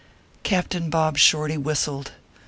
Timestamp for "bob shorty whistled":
0.89-2.13